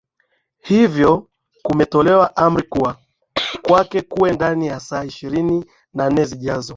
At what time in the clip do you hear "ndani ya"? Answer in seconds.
4.31-4.79